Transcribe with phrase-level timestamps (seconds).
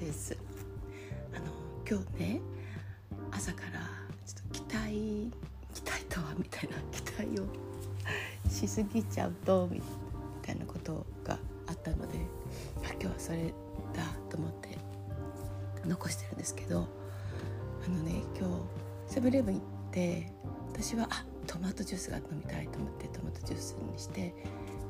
[0.00, 0.36] です。
[1.34, 1.46] あの
[1.88, 2.40] 今日ね
[3.30, 3.80] 朝から
[4.26, 5.32] ちょっと期待
[5.74, 7.46] 期待とはみたいな 期待を
[8.48, 9.80] しすぎちゃうとみ
[10.42, 12.18] たいなことがあったので
[12.82, 13.52] 今日はそれ
[13.92, 14.78] だと思って
[15.86, 16.86] 残してるんですけど
[17.86, 18.48] あのね今
[19.08, 20.32] 日セブンイレブン行って
[20.72, 24.34] 私はあトマトジュースが飲みたいと思ってトマトジュースにして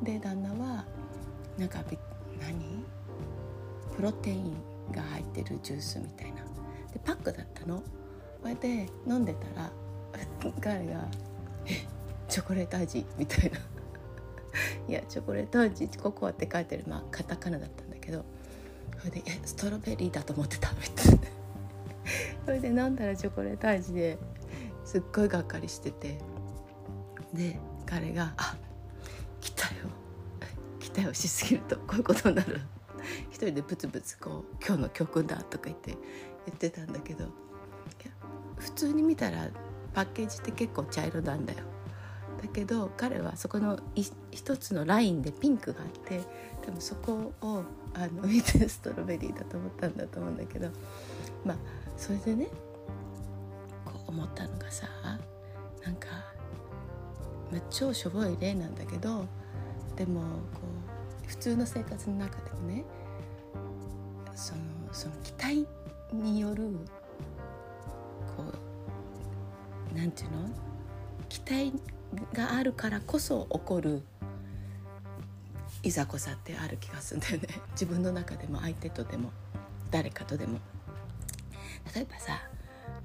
[0.03, 0.85] で旦那は
[1.59, 1.85] なんか
[2.41, 2.85] 何？
[3.97, 6.43] プロテインが入ってるジュースみたいな。
[6.93, 7.79] でパックだったの。
[7.79, 7.85] こ
[8.45, 9.73] うやって飲んでたら
[10.61, 11.09] 彼が
[11.67, 11.87] 「え
[12.29, 13.59] チョコレート味?」みたいな
[14.87, 18.25] いやチョコレート味ココアって書いてるまあカタカナだったんだけど
[18.99, 21.19] それで「えストロベリーだと思ってた」みたいな。
[22.45, 24.19] それで飲んだらチョコレート味で
[24.85, 26.19] すっごいがっかりしてて。
[27.33, 28.57] で彼が「あ
[29.41, 29.89] 来たよ。
[30.79, 32.61] 期待をしすぎるとこういうことになる」
[33.35, 35.99] 一人でブツブツこう「今日の曲だ」とか言って
[36.47, 37.27] 言ってたんだけど
[38.57, 39.49] 普通に見たら
[39.93, 41.59] パッケージって結構茶色なんだよ。
[42.41, 43.79] だけど彼はそこの
[44.31, 46.21] 一つのラインでピンクがあって
[46.63, 50.69] 多分そこをあの見てストロベリーだと思ったんだと思うんだけど
[51.45, 51.57] まあ
[51.97, 52.49] それでね
[53.85, 54.87] こう思ったのがさ
[55.85, 56.09] なんか、
[57.51, 59.27] まあ、超しょぼい例なんだけど
[59.97, 60.21] でも
[60.53, 60.61] こ
[61.25, 62.85] う普通の生活の中でもね
[64.35, 64.61] その
[64.93, 65.67] その期待
[66.13, 66.65] による
[68.37, 68.45] こ
[69.93, 70.39] うなんていうの
[71.29, 71.73] 期待
[72.33, 74.03] があるからこそ起こる
[75.83, 77.49] いざこざってある気がするんだよね。
[77.73, 79.31] 自分の中でも相手とでも
[79.91, 80.59] 誰かとでも。
[81.95, 82.41] 例えばさ、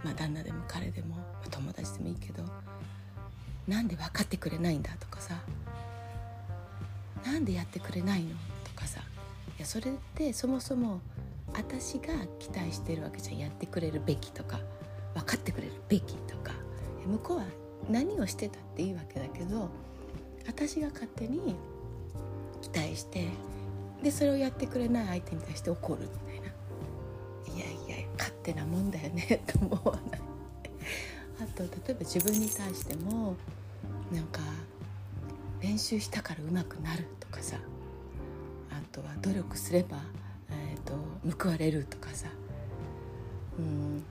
[0.04, 1.18] まあ、旦那でも彼でも
[1.52, 2.44] 友達でもいいけど
[3.68, 5.42] なんで分かってくれないんだとかさ
[7.26, 9.02] なんでやってくれないのとかさ。
[9.58, 11.02] いやそれってそもそも
[11.54, 14.60] 私が期待してるわけじゃやってくれるべきとか
[15.14, 16.54] 分かってくれるべきとか。
[17.06, 17.46] 向こうは
[17.90, 19.70] 何をしてたっていいわけだけど
[20.46, 21.56] 私が勝手に
[22.62, 23.28] 期待して
[24.04, 26.48] でそれをやってくれない相手に対して怒るみたいな。
[27.56, 30.22] いやいや勝手なもんだよねと思わない。
[31.42, 33.36] あと例えば自分に対しても
[34.12, 34.42] なんか
[35.62, 37.58] 練習したから上手くなるとかさ。
[38.72, 39.98] あとは努力すれば、
[40.86, 40.94] と、
[41.44, 42.28] 報われるとかさ。
[43.58, 44.04] うん。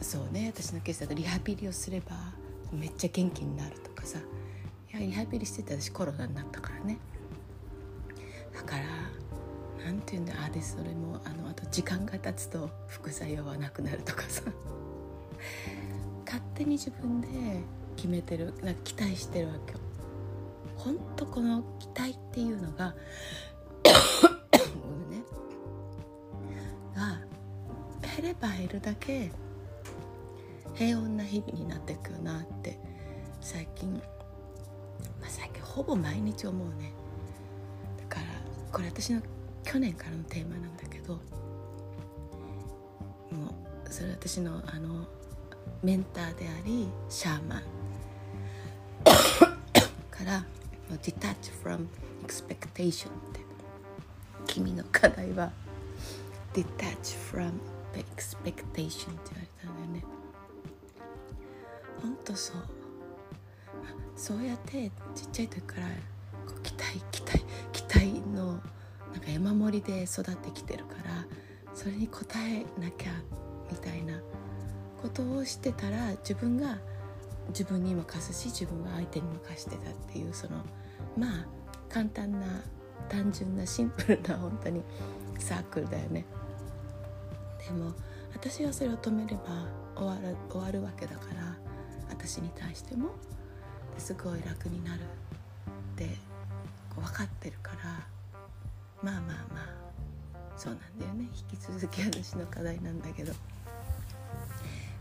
[0.00, 0.52] そうね。
[0.54, 2.16] 私のケースだとリハビリをすれば
[2.72, 4.18] めっちゃ元気になるとかさ。
[4.18, 4.22] い
[4.92, 6.98] やリハビリしてて私コロナになったからね。
[8.54, 8.84] だから
[9.84, 14.42] 何て言うんだあれそれもあのあと時間が経つと副作用はなくなるとかさ。
[16.24, 17.28] 勝手に自分で
[17.96, 18.52] 決めてる。
[18.62, 19.78] なんか期待してるわけよ。
[20.76, 22.94] ほんとこの期待っていうのが
[28.16, 29.30] 減れば減るだけ
[30.74, 32.78] 平穏な日々になっていくよなって
[33.40, 33.98] 最近、ま
[35.26, 36.92] あ、最近ほぼ毎日思うね。
[37.98, 38.26] だから
[38.72, 39.20] これ私の
[39.64, 41.20] 去年からのテーマなんだけども
[43.88, 45.06] うそれ私のあの
[45.82, 47.62] メンターでありシャーマン。
[50.10, 50.44] から
[51.02, 51.86] detach from
[52.26, 53.40] expectation って
[54.46, 55.52] 君の課題は
[56.54, 57.52] detach from
[57.96, 60.04] the expectation って言われたんだよね。
[62.02, 62.56] ほんとそう。
[64.16, 65.86] そうやってちっちゃい時から
[66.46, 68.46] こう期待期待期待の
[69.12, 71.26] なんか山盛りで育ってきてるから
[71.74, 73.12] それに応えなきゃ
[73.70, 74.18] みたいな
[75.02, 76.78] ことをしてたら自分が
[77.48, 80.56] 自分に任すし自分は相手に任してたっていうその
[81.16, 81.46] まあ
[81.90, 82.46] 簡単な
[83.08, 84.82] 単純なシンプルな本当に
[85.38, 86.24] サークルだよね。
[87.66, 87.92] でも
[88.32, 89.42] 私がそれを止めれば
[89.96, 91.56] 終わる終わるわけだから
[92.08, 93.10] 私に対しても
[93.98, 95.04] すごい楽になるっ
[95.96, 96.10] て
[96.94, 98.06] 分かってるから
[99.02, 99.86] まあまあまあ
[100.56, 101.28] そうなんだよね。
[101.50, 103.32] 引き続き私の課題なんだけど。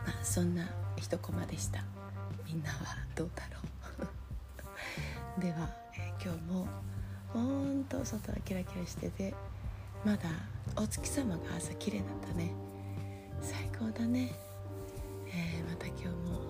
[0.06, 0.68] まあそんな
[0.98, 1.82] 一コマでした。
[2.46, 4.06] みんなはどうだろ
[5.38, 5.40] う？
[5.42, 6.68] では、えー、今日も
[7.32, 9.34] ほんと外はキラキラしてて
[10.06, 10.30] まだ
[10.78, 12.52] お月様が朝綺麗だったね。
[13.42, 14.32] 最高だね、
[15.28, 16.50] えー、また今日もも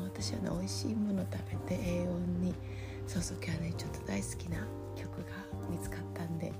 [0.00, 2.10] う私はね美味しいもの食べて栄養
[2.40, 2.54] に
[3.06, 4.58] そうそう今日はねちょっと大好きな
[4.94, 5.24] 曲が
[5.70, 6.52] 見つかったんで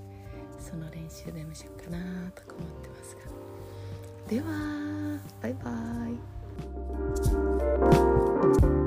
[0.59, 1.99] その練習でもしようかな
[2.31, 3.21] とか思ってますが。
[4.27, 4.47] では
[5.39, 5.69] バイバ
[8.79, 8.82] イ。